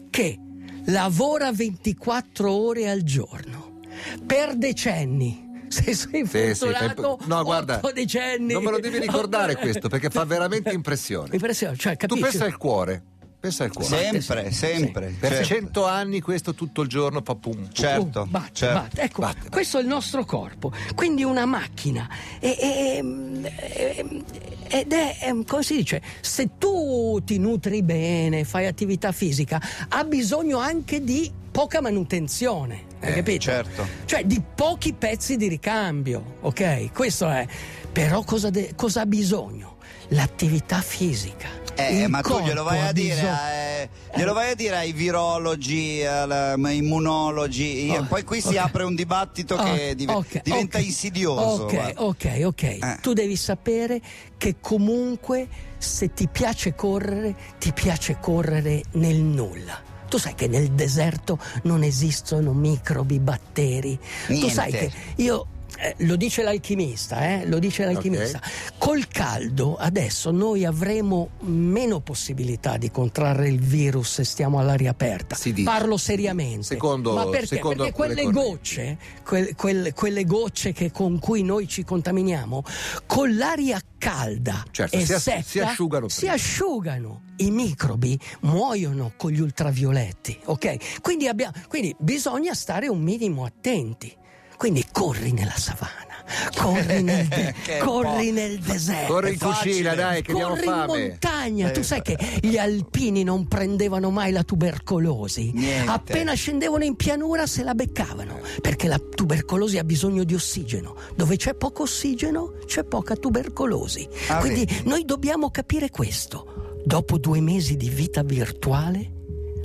che 0.08 0.38
lavora 0.86 1.52
24 1.52 2.50
ore 2.50 2.88
al 2.88 3.02
giorno 3.02 3.80
per 4.24 4.56
decenni. 4.56 5.50
Se 5.68 5.94
sei 5.94 5.94
Sì, 5.94 6.10
sì, 6.10 6.16
infortunato, 6.18 7.16
fai- 7.18 7.28
no, 7.28 7.44
guarda, 7.44 7.80
decenni. 7.92 8.52
non 8.54 8.62
me 8.64 8.70
lo 8.70 8.78
devi 8.78 8.98
ricordare 8.98 9.56
questo 9.60 9.88
perché 9.88 10.08
fa 10.08 10.24
veramente 10.24 10.70
impressione. 10.72 11.28
Impressione, 11.32 11.76
cioè, 11.76 11.96
Tu 11.96 12.18
pensa 12.18 12.44
al 12.46 12.56
cuore, 12.56 13.02
pensa 13.42 13.64
al 13.64 13.72
cuore. 13.72 13.96
Sempre, 14.22 14.52
sempre. 14.52 15.14
Per 15.18 15.30
certo. 15.32 15.44
cento 15.46 15.84
anni 15.84 16.20
questo 16.20 16.54
tutto 16.54 16.82
il 16.82 16.88
giorno 16.88 17.22
fa 17.24 17.34
pum. 17.34 17.54
pum. 17.54 17.72
Certo, 17.72 18.20
Oh, 18.20 18.26
batte, 18.26 18.50
certo. 18.52 18.78
batte. 18.80 19.00
Ecco, 19.00 19.20
Batte, 19.20 19.48
questo 19.50 19.78
è 19.78 19.80
il 19.82 19.88
nostro 19.88 20.24
corpo, 20.24 20.72
quindi 20.94 21.24
una 21.24 21.44
macchina. 21.44 22.08
E- 22.38 22.56
e- 22.60 23.42
e- 23.50 24.24
ed 24.68 24.92
è, 24.92 25.18
è- 25.18 25.34
come 25.44 25.62
si 25.64 25.76
dice, 25.76 26.00
se 26.20 26.50
tu 26.56 27.20
ti 27.24 27.38
nutri 27.38 27.82
bene, 27.82 28.44
fai 28.44 28.66
attività 28.66 29.10
fisica, 29.10 29.60
ha 29.88 30.04
bisogno 30.04 30.58
anche 30.58 31.02
di 31.02 31.28
poca 31.50 31.80
manutenzione. 31.80 32.84
Hai 33.00 33.10
Eh, 33.10 33.14
capito? 33.14 33.40
certo. 33.40 33.86
Cioè 34.04 34.24
di 34.24 34.40
pochi 34.54 34.92
pezzi 34.92 35.36
di 35.36 35.48
ricambio, 35.48 36.36
ok? 36.42 36.92
Questo 36.92 37.28
è. 37.28 37.44
Però 37.90 38.22
cosa, 38.22 38.50
de- 38.50 38.72
cosa 38.76 39.00
ha 39.00 39.06
bisogno? 39.06 39.71
L'attività 40.08 40.80
fisica. 40.80 41.48
Eh, 41.74 42.02
Il 42.02 42.08
ma 42.10 42.20
tu 42.20 42.38
glielo 42.42 42.64
vai 42.64 42.80
a 42.80 42.92
dire, 42.92 43.20
eh, 43.22 43.88
glielo 44.14 44.34
vai 44.34 44.50
a 44.50 44.54
dire 44.54 44.76
ai 44.76 44.92
virologi, 44.92 46.04
ai 46.04 46.76
immunologi, 46.76 47.88
Oh, 47.96 48.04
poi 48.04 48.24
qui 48.24 48.42
si 48.42 48.48
ok. 48.48 48.56
apre 48.56 48.84
un 48.84 48.94
dibattito 48.94 49.54
Ah, 49.56 49.72
che 49.72 49.94
dive- 49.94 50.12
ok, 50.12 50.42
diventa 50.42 50.76
ok. 50.78 50.84
insidioso. 50.84 51.62
Ok, 51.64 51.92
ok, 51.96 52.40
ok. 52.44 52.62
Eh. 52.62 52.98
Tu 53.00 53.14
devi 53.14 53.36
sapere 53.36 54.02
che 54.36 54.56
comunque 54.60 55.48
se 55.78 56.12
ti 56.12 56.28
piace 56.28 56.74
correre, 56.74 57.34
ti 57.58 57.72
piace 57.72 58.18
correre 58.20 58.82
nel 58.92 59.16
nulla. 59.16 59.80
Tu 60.10 60.18
sai 60.18 60.34
che 60.34 60.46
nel 60.46 60.72
deserto 60.72 61.38
non 61.62 61.82
esistono 61.82 62.52
microbi, 62.52 63.18
batteri. 63.18 63.98
Tu 64.26 64.32
Niente. 64.32 64.50
sai 64.52 64.70
che 64.70 64.90
io. 65.16 65.46
Eh, 65.82 65.94
lo 66.04 66.14
dice 66.16 66.42
l'alchimista, 66.44 67.26
eh? 67.28 67.46
lo 67.46 67.58
dice 67.58 67.84
l'alchimista. 67.84 68.40
Col 68.78 69.08
caldo 69.08 69.76
adesso 69.76 70.30
noi 70.30 70.64
avremo 70.64 71.30
meno 71.40 71.98
possibilità 72.00 72.76
di 72.76 72.90
contrarre 72.90 73.48
il 73.48 73.58
virus 73.58 74.12
se 74.14 74.24
stiamo 74.24 74.58
all'aria 74.60 74.90
aperta. 74.90 75.34
Parlo 75.64 75.96
seriamente. 75.96 76.62
Secondo- 76.62 77.14
Ma 77.14 77.26
perché? 77.26 77.46
secondo 77.56 77.82
perché 77.84 77.96
quelle 77.96 78.22
gocce, 78.30 78.98
quel- 79.24 79.54
quel- 79.56 79.92
quelle 79.92 80.24
gocce 80.24 80.72
che- 80.72 80.90
con 80.92 81.18
cui 81.18 81.42
noi 81.42 81.66
ci 81.66 81.82
contaminiamo, 81.84 82.62
con 83.06 83.36
l'aria 83.36 83.80
calda 83.98 84.64
Certo, 84.70 84.96
e 84.96 85.04
si 85.04 85.18
secca, 85.18 85.42
si 85.42 85.58
asciugano 85.60 86.08
si 86.08 86.28
asciugano. 86.28 87.22
I 87.36 87.50
microbi 87.50 88.18
muoiono 88.42 89.12
con 89.16 89.30
gli 89.32 89.40
ultravioletti, 89.40 90.38
ok? 90.44 91.00
Quindi, 91.00 91.26
abbiamo- 91.26 91.54
quindi 91.68 91.94
bisogna 91.98 92.54
stare 92.54 92.88
un 92.88 93.00
minimo 93.00 93.44
attenti. 93.44 94.14
Quindi 94.62 94.86
corri 94.92 95.32
nella 95.32 95.56
savana, 95.56 96.22
corri 96.56 97.02
nel, 97.02 97.26
de- 97.26 97.52
corri 97.82 98.30
nel 98.30 98.60
deserto. 98.60 99.12
Corri 99.12 99.32
in 99.32 99.38
cucina, 99.40 99.92
dai, 99.96 100.22
che 100.22 100.30
abbiamo 100.30 100.54
Corri 100.54 100.66
in 100.66 100.72
fame. 100.72 100.86
montagna, 101.08 101.70
tu 101.72 101.80
Eh, 101.80 101.82
sai 101.82 102.00
che 102.00 102.16
gli 102.40 102.56
alpini 102.56 103.24
non 103.24 103.48
prendevano 103.48 104.10
mai 104.12 104.30
la 104.30 104.44
tubercolosi. 104.44 105.50
Niente. 105.52 105.90
Appena 105.90 106.32
scendevano 106.34 106.84
in 106.84 106.94
pianura 106.94 107.44
se 107.48 107.64
la 107.64 107.74
beccavano, 107.74 108.38
perché 108.60 108.86
la 108.86 109.00
tubercolosi 109.00 109.78
ha 109.78 109.84
bisogno 109.84 110.22
di 110.22 110.34
ossigeno. 110.34 110.94
Dove 111.16 111.34
c'è 111.36 111.54
poco 111.54 111.82
ossigeno 111.82 112.52
c'è 112.64 112.84
poca 112.84 113.16
tubercolosi. 113.16 114.08
Ah, 114.28 114.38
Quindi 114.38 114.64
vedi. 114.64 114.82
noi 114.88 115.04
dobbiamo 115.04 115.50
capire 115.50 115.90
questo. 115.90 116.78
Dopo 116.84 117.18
due 117.18 117.40
mesi 117.40 117.76
di 117.76 117.88
vita 117.88 118.22
virtuale, 118.22 119.21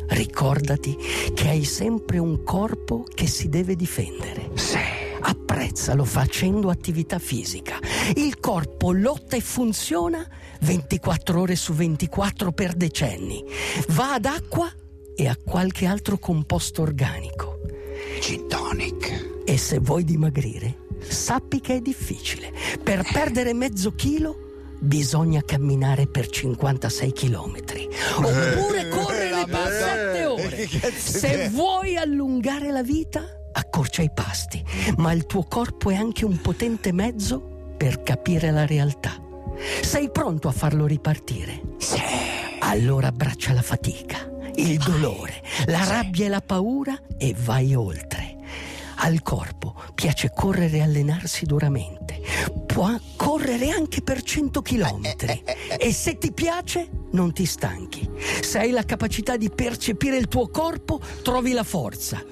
ricordati 0.10 0.98
che 1.34 1.50
hai 1.50 1.64
sempre 1.64 2.18
un 2.18 2.44
corpo 2.44 3.04
che 3.14 3.28
si 3.28 3.50
deve 3.50 3.76
difendere. 3.76 4.50
Apprezzalo 5.20 6.06
facendo 6.06 6.70
attività 6.70 7.20
fisica. 7.20 7.80
Il 8.16 8.40
corpo 8.40 8.92
lotta 8.92 9.36
e 9.36 9.42
funziona 9.42 10.26
24 10.62 11.40
ore 11.40 11.56
su 11.56 11.74
24 11.74 12.52
per 12.52 12.74
decenni. 12.74 13.44
Va 13.90 14.14
ad 14.14 14.26
acqua 14.26 14.72
e 15.16 15.28
a 15.28 15.36
qualche 15.36 15.86
altro 15.86 16.18
composto 16.18 16.82
organico. 16.84 17.60
Gin 18.22 18.48
tonic. 18.48 19.36
E 19.46 19.58
se 19.58 19.80
vuoi 19.80 20.04
dimagrire, 20.04 20.78
sappi 21.00 21.62
che 21.62 21.76
è 21.76 21.80
difficile. 21.80 22.52
Per 22.84 23.02
perdere 23.12 23.54
mezzo 23.54 23.96
chilo 23.96 24.48
bisogna 24.80 25.42
camminare 25.44 26.08
per 26.08 26.30
56 26.30 27.12
chilometri. 27.12 27.88
Oppure 28.18 28.88
correre 28.90 29.17
7 30.50 30.56
ore. 30.56 30.66
Che 30.68 30.80
cazzo 30.80 31.18
Se 31.18 31.50
vuoi 31.50 31.98
allungare 31.98 32.72
la 32.72 32.84
vita, 32.84 33.24
accorcia 33.54 34.02
i 34.02 34.12
pasti. 34.12 34.64
Ma 34.98 35.12
il 35.12 35.26
tuo 35.26 35.44
corpo 35.44 35.90
è 35.90 35.96
anche 35.96 36.26
un 36.26 36.40
potente 36.42 36.92
mezzo 36.92 37.74
per 37.78 38.04
capire 38.04 38.52
la 38.52 38.66
realtà. 38.66 39.22
Sei 39.82 40.12
pronto 40.12 40.48
a 40.48 40.52
farlo 40.52 40.86
ripartire? 40.86 41.62
Sì. 41.78 42.00
Allora 42.60 43.08
abbraccia 43.08 43.54
la 43.54 43.62
fatica, 43.62 44.30
il 44.56 44.78
dolore, 44.78 45.42
la 45.68 45.84
rabbia 45.84 46.26
e 46.26 46.30
la 46.30 46.42
paura 46.42 47.00
e 47.18 47.36
vai 47.38 47.74
oltre. 47.76 48.36
Al 49.00 49.22
corpo 49.22 49.76
piace 49.94 50.32
correre 50.34 50.78
e 50.78 50.82
allenarsi 50.82 51.46
duramente. 51.46 52.20
Può 52.66 52.96
correre 53.16 53.70
anche 53.70 54.02
per 54.02 54.22
100 54.22 54.62
chilometri. 54.62 55.44
E 55.80 55.94
se 55.94 56.18
ti 56.18 56.32
piace, 56.32 56.90
non 57.12 57.34
ti 57.34 57.46
stanchi. 57.46 58.10
Se 58.42 58.60
hai 58.60 58.72
la 58.72 58.84
capacità 58.84 59.38
di 59.38 59.50
percepire 59.50 60.18
il 60.18 60.28
tuo 60.28 60.48
corpo, 60.50 61.00
trovi 61.24 61.52
la 61.52 61.64
forza. 61.64 62.24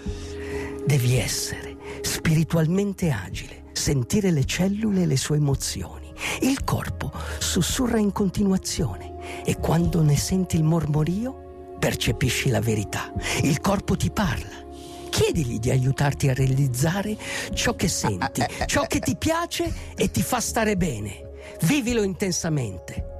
Devi 0.86 1.18
essere 1.18 1.78
spiritualmente 2.02 3.10
agile, 3.10 3.66
sentire 3.74 4.32
le 4.32 4.46
cellule 4.46 5.04
e 5.04 5.06
le 5.06 5.18
sue 5.18 5.38
emozioni. 5.38 6.12
Il 6.42 6.64
corpo 6.64 7.12
sussurra 7.40 7.98
in 7.98 8.12
continuazione 8.12 9.44
e 9.44 9.58
quando 9.58 10.02
ne 10.02 10.18
senti 10.18 10.56
il 10.56 10.64
mormorio, 10.64 11.76
percepisci 11.80 12.50
la 12.50 12.62
verità. 12.62 13.12
Il 13.44 13.60
corpo 13.60 13.96
ti 13.96 14.12
parla. 14.12 14.64
Chiedigli 15.10 15.60
di 15.60 15.70
aiutarti 15.70 16.28
a 16.28 16.34
realizzare 16.34 17.18
ciò 17.54 17.76
che 17.76 17.88
senti, 17.88 18.44
ciò 18.66 18.86
che 18.86 19.00
ti 19.00 19.16
piace 19.16 19.72
e 19.96 20.12
ti 20.12 20.22
fa 20.22 20.40
stare 20.40 20.76
bene. 20.76 21.32
Vivilo 21.62 22.04
intensamente, 22.04 23.15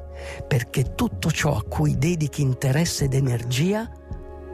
perché 0.48 0.96
tutto 0.96 1.32
ciò 1.32 1.58
a 1.58 1.64
cui 1.64 1.98
dedichi 1.98 2.42
interesse 2.42 3.06
ed 3.06 3.14
energia 3.14 3.90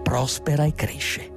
prospera 0.03 0.65
e 0.65 0.73
cresce. 0.73 1.29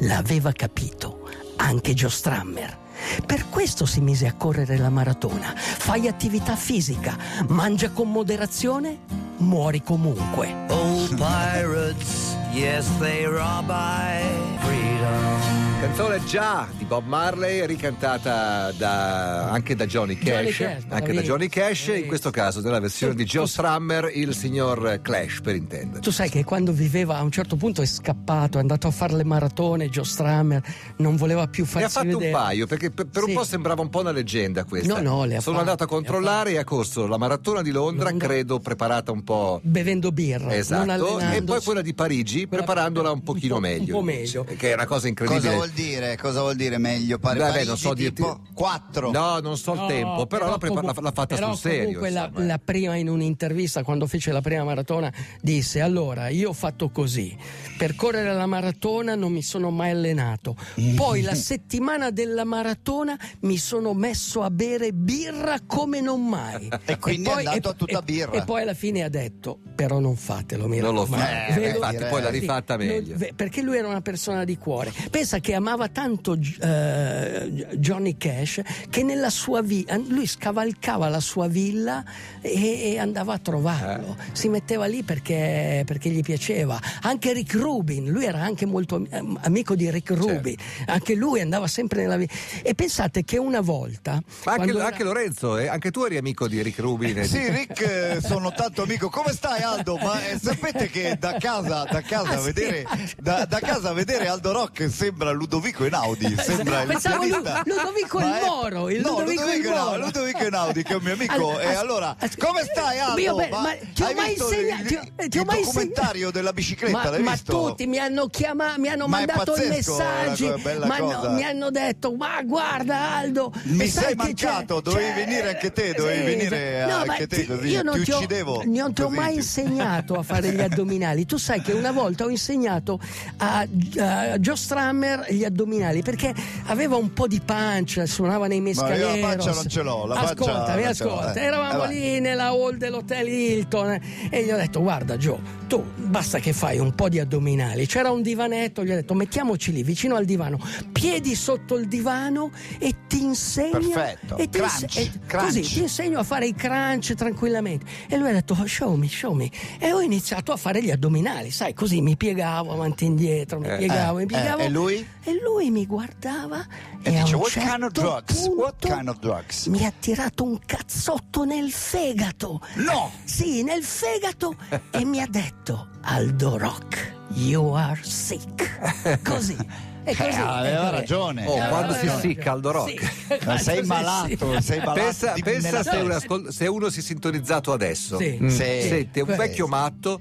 L'aveva 0.00 0.52
capito 0.52 1.28
anche 1.56 1.94
Joe 1.94 2.10
Strammer. 2.10 2.78
Per 3.24 3.48
questo 3.48 3.86
si 3.86 4.00
mise 4.00 4.26
a 4.26 4.34
correre 4.34 4.76
la 4.76 4.90
maratona. 4.90 5.54
Fai 5.56 6.08
attività 6.08 6.56
fisica, 6.56 7.16
mangia 7.48 7.90
con 7.90 8.10
moderazione, 8.10 8.98
muori 9.38 9.82
comunque. 9.82 10.54
Oh, 10.68 11.06
pirates, 11.08 12.36
yes, 12.52 12.86
they 12.98 13.24
rob 13.24 13.70
I 13.70 14.22
freedom. 14.60 15.49
Canzone 15.80 16.22
già 16.26 16.68
di 16.76 16.84
Bob 16.84 17.06
Marley, 17.06 17.64
ricantata 17.64 18.70
da- 18.72 19.48
anche 19.50 19.74
da 19.74 19.86
Johnny 19.86 20.14
Cash, 20.18 20.26
Johnny 20.28 20.52
Cash, 20.52 20.84
anche 20.88 21.12
da. 21.14 21.22
Johnny 21.22 21.48
Cash, 21.48 21.86
in 21.94 22.06
questo 22.06 22.30
caso 22.30 22.60
nella 22.60 22.80
versione 22.80 23.14
di 23.14 23.24
Joe 23.24 23.46
Strummer, 23.46 24.10
il 24.14 24.34
signor 24.34 25.00
Clash 25.02 25.40
per 25.40 25.54
intendere. 25.54 26.00
Tu 26.00 26.10
sai 26.10 26.28
che 26.28 26.44
quando 26.44 26.72
viveva 26.72 27.16
a 27.16 27.22
un 27.22 27.30
certo 27.30 27.56
punto 27.56 27.80
è 27.80 27.86
scappato, 27.86 28.58
è 28.58 28.60
andato 28.60 28.88
a 28.88 28.90
fare 28.90 29.14
le 29.14 29.24
maratone, 29.24 29.88
Joe 29.88 30.04
Strammer 30.04 30.62
non 30.96 31.16
voleva 31.16 31.46
più 31.46 31.64
Ne 31.64 31.70
farsi 31.70 31.86
ha 31.86 31.88
fatto 31.88 32.06
vedere. 32.18 32.26
un 32.26 32.32
paio 32.32 32.66
perché 32.66 32.90
per, 32.90 33.06
per 33.06 33.22
un 33.22 33.28
Sì. 33.30 33.34
po' 33.36 33.44
sembrava 33.44 33.80
un 33.80 33.88
po' 33.88 34.00
una 34.00 34.12
leggenda 34.12 34.64
questa. 34.64 35.00
No, 35.00 35.16
no, 35.16 35.24
le 35.24 35.36
ha 35.36 35.40
Sono 35.40 35.56
fatte, 35.56 35.70
andato 35.70 35.84
a 35.84 35.86
controllare 35.96 36.50
e 36.52 36.58
ha 36.58 36.64
corso 36.64 37.06
la 37.06 37.16
maratona 37.16 37.62
di 37.62 37.70
Londra, 37.70 38.10
Londra. 38.10 38.26
credo 38.28 38.58
preparata 38.60 39.12
un 39.12 39.24
po'. 39.24 39.60
Bevendo 39.64 40.12
birra, 40.12 40.54
Esatto, 40.54 41.18
e 41.20 41.42
poi 41.42 41.62
quella 41.62 41.80
di 41.80 41.94
Parigi 41.94 42.46
Quella- 42.46 42.64
preparandola 42.64 43.10
un 43.12 43.22
pochino 43.22 43.54
un 43.56 43.60
po'- 43.62 43.66
meglio. 43.66 43.84
un 43.96 44.00
po' 44.00 44.02
meglio. 44.04 44.44
Che 44.44 44.70
è 44.70 44.74
una 44.74 44.86
cosa 44.86 45.08
incredibile. 45.08 45.54
Cosa 45.54 45.68
vuol 45.70 45.86
dire? 45.86 46.16
Cosa 46.16 46.40
vuol 46.40 46.56
dire 46.56 46.78
meglio? 46.78 47.18
Pare 47.18 47.38
Beh, 47.38 47.44
Parigi 47.46 47.66
non 47.66 47.76
so 47.76 47.94
dirti. 47.94 48.14
tipo 48.22 48.40
4. 48.54 49.10
No, 49.10 49.38
non 49.40 49.56
so 49.56 49.72
il 49.74 49.80
No, 49.80 49.86
tempo, 49.86 50.26
però, 50.26 50.48
l'ha, 50.50 50.58
prepa- 50.58 50.74
comunque- 50.80 51.02
l'ha- 51.02 51.08
l'ha 51.08 51.12
fatta 51.14 51.34
però 51.34 51.48
sul 51.48 51.58
serio. 51.58 51.84
comunque 51.84 52.10
la, 52.10 52.26
insomma. 52.28 52.46
la 52.46 52.58
prima 52.62 52.96
in 52.96 53.08
un'intervista 53.08 53.82
quando 53.82 54.06
fece 54.06 54.32
la 54.32 54.40
prima 54.40 54.64
maratona 54.64 55.12
disse 55.40 55.80
allora 55.80 56.28
io 56.28 56.50
ho 56.50 56.52
fatto 56.52 56.90
così 56.90 57.36
per 57.78 57.94
correre 57.96 58.34
la 58.34 58.46
maratona 58.46 59.14
non 59.14 59.32
mi 59.32 59.42
sono 59.42 59.70
mai 59.70 59.90
allenato 59.90 60.56
poi 60.96 61.22
la 61.22 61.34
settimana 61.34 62.10
della 62.10 62.44
maratona 62.44 63.18
mi 63.40 63.56
sono 63.56 63.94
messo 63.94 64.42
a 64.42 64.50
bere 64.50 64.92
birra 64.92 65.58
come 65.66 66.00
non 66.00 66.26
mai 66.26 66.68
E 66.84 66.98
quindi 66.98 67.28
è 67.28 67.32
andato 67.32 67.68
a 67.70 67.72
tutta 67.74 68.02
birra. 68.02 68.32
e 68.32 68.42
poi 68.44 68.62
alla 68.62 68.74
fine 68.74 69.02
ha 69.02 69.08
detto 69.08 69.58
però 69.74 69.98
non 69.98 70.16
fatelo 70.16 70.66
mi 70.68 70.78
Non 70.78 70.94
lo 70.94 71.00
raccomando." 71.04 71.26
fa. 71.26 71.46
Eh, 71.60 71.68
infatti, 71.70 72.04
poi 72.08 72.22
l'ha 72.22 72.32
Sì, 72.32 72.38
rifatta 72.38 72.76
non- 72.76 72.86
meglio. 72.86 73.16
ve- 73.16 73.32
perché 73.34 73.62
lui 73.62 73.76
era 73.78 73.88
una 73.88 74.00
persona 74.02 74.44
di 74.44 74.56
cuore. 74.58 74.92
Pensa 75.10 75.38
che 75.40 75.54
amava 75.60 75.88
tanto 75.88 76.36
eh, 76.80 77.66
Johnny 77.76 78.16
Cash 78.16 78.60
che 78.88 79.02
nella 79.02 79.30
sua 79.30 79.62
villa 79.62 79.96
lui 79.96 80.26
scavalcava 80.26 81.08
la 81.08 81.20
sua 81.20 81.46
villa 81.48 82.02
e, 82.40 82.92
e 82.92 82.98
andava 82.98 83.34
a 83.34 83.38
trovarlo. 83.38 84.16
Eh. 84.18 84.24
Si 84.32 84.48
metteva 84.48 84.86
lì 84.86 85.02
perché, 85.02 85.82
perché 85.86 86.08
gli 86.10 86.22
piaceva. 86.22 86.78
Anche 87.02 87.32
Rick 87.32 87.54
Rubin, 87.54 88.08
lui 88.10 88.24
era 88.24 88.40
anche 88.42 88.66
molto 88.66 88.96
am- 88.96 89.06
am- 89.10 89.38
amico 89.42 89.74
di 89.74 89.90
Rick 89.90 90.10
Rubin. 90.10 90.56
Anche 90.86 91.14
lui 91.14 91.40
andava 91.40 91.66
sempre 91.66 92.02
nella 92.02 92.16
villa. 92.16 92.32
E 92.62 92.74
pensate 92.74 93.24
che 93.24 93.38
una 93.38 93.60
volta. 93.60 94.22
Ma 94.44 94.52
anche, 94.52 94.70
era- 94.70 94.86
anche 94.86 95.02
Lorenzo, 95.04 95.58
eh, 95.58 95.68
anche 95.68 95.90
tu 95.90 96.04
eri 96.04 96.16
amico 96.16 96.48
di 96.48 96.62
Rick 96.62 96.78
Rubin. 96.78 97.18
e 97.18 97.22
di- 97.22 97.28
Sì, 97.28 97.48
Rick, 97.50 97.80
eh, 97.80 98.20
sono 98.22 98.52
tanto 98.52 98.82
amico. 98.82 99.08
Come 99.10 99.32
stai 99.32 99.62
Aldo? 99.62 99.96
Ma 99.96 100.26
eh, 100.28 100.38
sapete 100.42 100.88
che 100.88 101.16
da 101.18 101.36
casa, 101.38 101.84
da 101.90 102.00
casa, 102.02 102.18
Ah, 102.30 102.38
sì, 102.38 102.44
vedere, 102.52 102.82
ah, 102.86 102.98
da, 103.18 103.44
da 103.44 103.58
casa 103.60 103.92
vedere 103.92 104.28
Aldo 104.28 104.52
Rock 104.52 104.88
sembra 104.90 105.30
Ludovico 105.50 105.82
Einaudi. 105.84 106.36
Sembra 106.38 106.82
il 106.82 106.88
Lu- 106.92 107.00
pianista. 107.00 107.62
Ludovico 107.64 108.18
Ma 108.20 108.26
il 108.28 108.32
è- 108.34 108.46
Moro, 108.46 108.88
il 108.88 109.00
no, 109.00 109.08
Ludovico 109.10 109.42
il 109.42 109.48
Einaudi, 109.50 109.68
Moro. 109.90 110.04
Ludovico 110.04 110.38
Einaudi, 110.38 110.82
che 110.84 110.92
è 110.92 110.96
un 110.96 111.02
mio 111.02 111.12
amico. 111.14 111.32
Allora, 111.34 111.60
e 111.62 111.66
as- 111.66 111.76
allora, 111.80 112.16
as- 112.20 112.36
come 112.36 112.62
stai 112.62 112.98
Aldo? 113.00 113.20
Io, 113.20 113.34
beh, 113.34 113.48
ma 113.48 113.74
ti 113.92 114.02
ho 114.02 114.06
hai 114.06 114.14
mai 114.14 114.28
visto 114.28 114.44
insegnato- 114.44 114.82
il, 114.82 114.86
ti 114.86 114.94
ho- 114.94 115.02
eh, 115.16 115.28
ti 115.28 115.38
ho 115.38 115.40
il 115.40 115.46
mai 115.46 115.60
documentario 115.62 116.06
insegnato- 116.12 116.30
della 116.30 116.52
bicicletta? 116.52 116.96
Ma, 116.96 117.10
l'hai 117.10 117.22
ma 117.22 117.30
visto? 117.32 117.52
tutti 117.68 117.86
mi 117.88 117.98
hanno 117.98 118.26
chiamato, 118.28 118.80
mi 118.80 118.88
hanno 118.88 119.08
Ma 119.08 119.16
è 119.22 119.26
mandato 119.26 119.56
i 119.56 119.68
pazzesco, 119.68 119.96
messaggi, 119.96 120.52
bella 120.62 120.86
ma 120.86 120.96
no, 120.98 121.06
cosa. 121.06 121.30
mi 121.30 121.42
hanno 121.42 121.70
detto: 121.70 122.14
Ma 122.14 122.42
guarda, 122.44 123.16
Aldo, 123.16 123.52
Mi 123.64 123.82
e 123.84 123.88
sai 123.90 124.02
sei 124.04 124.10
che 124.10 124.22
mancato, 124.22 124.76
c'è- 124.76 124.82
dovevi 124.82 125.08
c'è- 125.08 125.14
venire 125.26 125.48
anche 125.48 125.72
te, 125.72 125.92
dovevi 125.94 126.24
venire 126.24 126.86
no, 126.86 126.94
anche 126.94 127.06
ma 127.06 127.14
te, 127.16 127.26
ti- 127.26 127.46
così 127.46 127.68
io 127.68 127.82
non 127.82 127.94
ti 127.98 128.04
ti 128.04 128.12
ho- 128.12 128.16
uccidevo, 128.18 128.62
Non 128.66 128.94
ti 128.94 129.02
ho 129.02 129.06
così 129.06 129.16
mai 129.18 129.30
ti- 129.32 129.36
insegnato 129.38 130.14
a 130.14 130.22
fare 130.22 130.52
gli 130.52 130.60
addominali. 130.60 131.26
Tu 131.26 131.36
sai 131.38 131.60
che 131.60 131.72
una 131.72 131.90
volta 131.90 132.22
ho 132.24 132.28
insegnato 132.28 133.00
a, 133.38 133.66
a 133.98 134.38
Joe 134.38 134.56
Strammer 134.56 135.26
gli 135.28 135.39
addominali 135.44 136.02
perché 136.02 136.34
aveva 136.66 136.96
un 136.96 137.12
po' 137.12 137.26
di 137.26 137.40
pancia, 137.44 138.06
suonava 138.06 138.46
nei 138.46 138.58
io 138.58 138.62
la 138.62 138.68
mescaleros. 138.68 139.18
pancia 139.20 139.52
non 139.52 139.68
ce 139.68 139.82
l'ho, 139.82 140.06
la 140.06 140.14
pancia 140.14 140.32
Ascolta, 140.32 140.74
mi 140.76 140.94
ce 140.94 141.04
l'ho, 141.04 141.10
ascolta. 141.18 141.40
eh. 141.40 141.44
Eravamo 141.44 141.84
Eh, 141.84 141.88
lì 141.88 142.20
nella 142.20 142.46
hall 142.48 142.76
dell'hotel 142.76 143.28
Hilton 143.28 143.90
eh, 143.92 144.00
e 144.30 144.44
gli 144.44 144.50
ho 144.50 144.56
detto: 144.56 144.80
Guarda, 144.80 145.16
Joe, 145.16 145.38
tu 145.68 145.82
basta 145.96 146.38
che 146.38 146.52
fai 146.52 146.78
un 146.78 146.94
po' 146.94 147.08
di 147.08 147.18
addominali. 147.20 147.86
C'era 147.86 148.10
un 148.10 148.22
divanetto, 148.22 148.84
gli 148.84 148.90
ho 148.90 148.94
detto: 148.94 149.14
Mettiamoci 149.14 149.72
lì 149.72 149.82
vicino 149.82 150.14
al 150.16 150.24
divano, 150.24 150.58
piedi 150.92 151.34
sotto 151.34 151.76
il 151.76 151.86
divano 151.88 152.50
e 152.78 152.94
ti 153.08 153.22
insegno. 153.22 153.78
Perfetto. 153.78 154.36
E 154.36 154.48
ti 154.48 154.58
Crunch, 154.58 154.82
inse- 154.82 155.00
e- 155.00 155.10
crunch. 155.26 155.46
Così 155.46 155.60
ti 155.62 155.80
insegno 155.80 156.18
a 156.18 156.22
fare 156.22 156.46
i 156.46 156.54
crunch 156.54 157.14
tranquillamente. 157.14 157.84
E 158.08 158.16
lui 158.16 158.28
ha 158.28 158.32
detto: 158.32 158.56
"Oh, 158.58 158.66
Show 158.66 158.94
me, 158.94 159.08
show 159.08 159.32
me. 159.34 159.50
E 159.78 159.92
ho 159.92 160.00
iniziato 160.00 160.52
a 160.52 160.56
fare 160.56 160.82
gli 160.82 160.90
addominali, 160.90 161.50
sai, 161.50 161.74
così 161.74 162.00
mi 162.00 162.16
piegavo 162.16 162.72
avanti 162.72 163.04
e 163.04 163.06
indietro, 163.08 163.58
mi 163.60 163.68
Eh, 163.68 163.76
piegavo, 163.78 164.18
eh, 164.18 164.22
mi 164.22 164.26
piegavo. 164.26 164.60
e 164.62 164.68
lui? 164.68 165.06
E 165.24 165.29
lui 165.34 165.70
mi 165.70 165.86
guardava 165.86 166.64
E 167.02 167.12
e, 167.12 167.18
a 167.18 167.22
dice, 167.22 167.34
un 167.34 167.40
"What 167.40 167.50
certo 167.52 167.70
kind 167.70 167.82
of 167.84 167.90
drugs? 167.92 168.46
What 168.48 168.74
punto 168.78 168.96
kind 168.96 169.08
of 169.08 169.18
drugs?" 169.18 169.66
Mi 169.66 169.84
ha 169.86 169.92
tirato 169.98 170.44
un 170.44 170.58
cazzotto 170.64 171.44
nel 171.44 171.70
fegato. 171.70 172.60
No! 172.76 173.10
Sì, 173.24 173.62
nel 173.62 173.82
fegato 173.84 174.56
e 174.90 175.04
mi 175.04 175.20
ha 175.20 175.26
detto 175.28 175.88
Aldo 176.02 176.58
Rock, 176.58 177.12
you 177.34 177.72
are 177.74 178.00
sick. 178.02 179.20
Così. 179.22 179.56
è 180.02 180.16
così. 180.16 180.28
Eh, 180.30 180.34
aveva 180.40 180.88
eh, 180.88 180.90
ragione. 180.90 181.46
Oh, 181.46 181.68
quando 181.68 181.92
si 181.92 181.98
aveva 182.00 182.16
essicca 182.16 182.52
Aldo 182.52 182.70
Rock. 182.70 183.00
Sì. 183.02 183.38
Ma 183.44 183.58
sei 183.58 183.82
malato, 183.84 184.54
sì. 184.56 184.62
sei 184.62 184.78
malato. 184.78 185.00
Pensa, 185.00 185.32
di- 185.34 185.42
pensa 185.42 185.68
se, 185.68 185.72
testa. 185.90 186.02
un 186.02 186.10
ascol- 186.10 186.52
se 186.52 186.66
uno 186.66 186.88
si 186.88 187.00
è 187.00 187.02
sintonizzato 187.02 187.72
adesso. 187.72 188.16
Sì. 188.18 188.38
Sì. 188.48 188.56
Sente 188.56 189.20
un 189.20 189.36
vecchio 189.36 189.66
matto. 189.68 190.20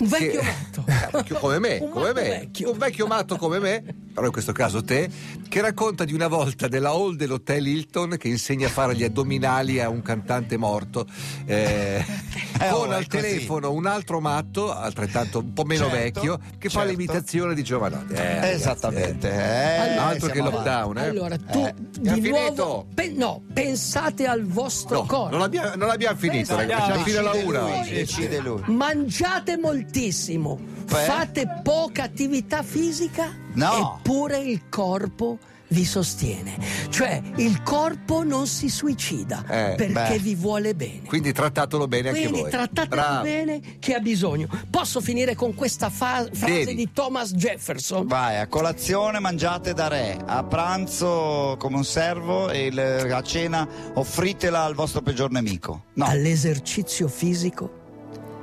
Un 0.00 0.08
vecchio 0.08 0.40
che- 0.40 0.46
matto. 0.46 0.84
Eh, 1.08 1.08
vecchio 1.12 1.36
come 1.38 1.58
me, 1.58 1.78
Un 1.78 1.90
come 1.90 2.06
matto 2.12 2.20
me. 2.20 2.28
vecchio. 2.28 2.72
Un 2.72 2.78
vecchio 2.78 3.06
matto 3.06 3.36
come 3.36 3.58
me, 3.58 3.84
però 4.18 4.26
in 4.26 4.32
questo 4.32 4.52
caso 4.52 4.82
te, 4.82 5.08
che 5.48 5.60
racconta 5.60 6.04
di 6.04 6.12
una 6.12 6.26
volta 6.26 6.66
della 6.66 6.90
hall 6.90 7.14
dell'hotel 7.14 7.66
Hilton 7.66 8.16
che 8.18 8.26
insegna 8.28 8.66
a 8.66 8.70
fare 8.70 8.96
gli 8.96 9.04
addominali 9.04 9.80
a 9.80 9.88
un 9.88 10.02
cantante 10.02 10.56
morto. 10.56 11.06
eh, 11.46 12.04
Eh, 12.60 12.70
con 12.70 12.88
oh, 12.88 12.92
al 12.92 13.06
così. 13.06 13.22
telefono 13.22 13.70
un 13.70 13.86
altro 13.86 14.18
matto, 14.20 14.74
altrettanto 14.74 15.38
un 15.38 15.52
po' 15.52 15.62
meno 15.62 15.84
Certo, 15.88 15.96
vecchio, 15.96 16.38
che 16.58 16.68
fa 16.68 16.80
certo. 16.80 16.88
l'imitazione 16.90 17.54
di 17.54 17.62
Giovanotti. 17.62 18.14
Eh, 18.14 18.16
ragazzi, 18.34 18.52
Esattamente. 18.54 19.30
eh. 19.30 19.92
eh, 19.92 19.96
Altro 19.96 20.28
che 20.30 20.40
lockdown, 20.40 20.98
eh. 20.98 21.06
Allora, 21.06 21.36
tu 21.36 21.64
Eh, 21.64 21.74
di 22.00 22.28
nuovo 22.30 22.84
pe- 22.92 23.12
no, 23.14 23.42
pensate 23.52 24.26
al 24.26 24.42
vostro 24.44 24.96
No, 25.02 25.06
corpo. 25.06 25.30
non 25.30 25.38
l'abbiamo, 25.38 25.76
non 25.76 25.86
l'abbiamo 25.86 26.18
finito, 26.18 26.56
ragazzi. 26.56 26.80
Facciamo 26.82 27.04
fino 27.04 27.18
alla 27.20 27.32
una. 27.44 27.84
decide 27.88 28.40
lui. 28.40 28.60
Mangiate 28.66 29.56
moltissimo, 29.56 30.58
Beh. 30.58 30.94
fate 31.04 31.60
poca 31.62 32.02
attività 32.02 32.64
fisica, 32.64 33.32
No. 33.54 33.98
eppure 33.98 34.38
il 34.38 34.68
corpo 34.68 35.38
vi 35.70 35.84
sostiene. 35.84 36.56
Cioè, 36.88 37.20
il 37.36 37.62
corpo 37.62 38.24
non 38.24 38.46
si 38.46 38.70
suicida 38.70 39.40
Eh, 39.46 39.74
perché 39.76 39.92
beh. 39.92 40.18
vi 40.18 40.34
vuole 40.34 40.74
bene. 40.74 41.02
Quindi 41.06 41.32
trattatelo 41.32 41.86
bene 41.86 42.08
anche 42.08 42.20
Quindi 42.22 42.40
voi. 42.40 42.50
trattatelo 42.50 42.88
Bravo. 43.02 43.22
bene 43.22 43.60
che 43.78 43.92
ha 43.94 43.98
bisogno. 44.00 44.48
Posso 44.70 45.02
finire 45.02 45.34
con 45.34 45.54
questa 45.54 45.90
fa- 45.90 46.26
frase 46.32 46.64
Devi. 46.64 46.74
di 46.74 46.90
Thomas 46.94 47.34
Jefferson? 47.34 48.06
Vai, 48.06 48.38
a 48.38 48.46
colazione 48.46 49.18
mangiate 49.18 49.74
da 49.74 49.88
re, 49.88 50.16
a 50.24 50.42
pranzo 50.42 51.56
come 51.58 51.76
un 51.76 51.84
servo 51.84 52.48
e 52.48 52.66
il- 52.66 52.78
a 52.80 53.22
cena 53.22 53.68
offritela 53.94 54.62
al 54.64 54.74
vostro 54.74 55.02
peggior 55.02 55.30
nemico. 55.30 55.84
No, 55.94 56.06
All'esercizio 56.06 57.08
fisico 57.08 57.70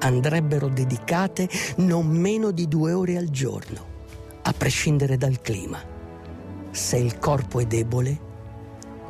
andrebbero 0.01 0.67
dedicate 0.67 1.49
non 1.77 2.05
meno 2.05 2.51
di 2.51 2.67
due 2.67 2.91
ore 2.93 3.17
al 3.17 3.29
giorno, 3.31 3.93
a 4.47 4.53
prescindere 4.53 5.17
dal 5.17 5.41
clima. 5.41 5.81
Se 6.71 6.97
il 6.97 7.17
corpo 7.19 7.59
è 7.59 7.65
debole, 7.65 8.19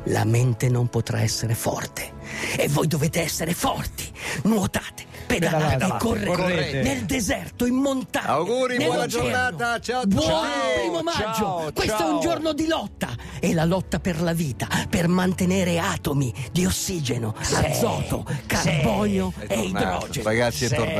la 0.04 0.24
mente 0.24 0.68
non 0.68 0.86
potrà 0.88 1.20
essere 1.20 1.54
forte. 1.54 2.12
E 2.56 2.68
voi 2.68 2.86
dovete 2.86 3.20
essere 3.20 3.52
forti. 3.54 4.04
Nuotate, 4.44 5.04
pedalate, 5.26 5.72
Pedalate, 5.74 6.04
correte, 6.04 6.26
correte. 6.26 6.82
nel 6.82 7.04
deserto, 7.04 7.66
in 7.66 7.74
montagna. 7.74 8.28
Auguri, 8.28 8.76
buona 8.76 9.06
giornata, 9.06 9.78
ciao 9.80 10.00
a 10.02 10.06
Buon 10.06 10.24
tutti. 10.24 10.80
primo 10.80 11.02
maggio. 11.02 11.18
Ciao, 11.34 11.72
Questo 11.72 11.94
è 11.94 11.98
ciao. 11.98 12.14
un 12.14 12.20
giorno 12.20 12.52
di 12.52 12.66
lotta. 12.66 13.08
È 13.40 13.52
la 13.52 13.64
lotta 13.64 13.98
per 13.98 14.22
la 14.22 14.32
vita, 14.32 14.68
per 14.88 15.08
mantenere 15.08 15.78
atomi 15.80 16.32
di 16.52 16.64
ossigeno, 16.64 17.34
azoto, 17.36 18.24
carbonio 18.46 19.32
È 19.38 19.52
e 19.52 19.60
idrogeno. 19.64 20.24
Ragazzi, 20.24 20.64
è 20.64 20.68
Sì. 20.68 20.74
tornato. 20.74 20.96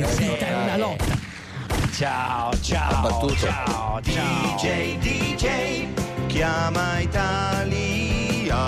La 0.00 0.06
vita 0.26 0.46
è 0.46 0.54
una 0.54 0.76
lotta. 0.76 1.28
Ciao, 2.00 2.50
ciao, 2.62 3.02
battuto. 3.02 3.34
ciao, 3.34 4.00
ciao. 4.00 4.56
DJ, 4.56 4.96
DJ, 5.00 5.88
chiama 6.28 6.98
Italia. 6.98 8.60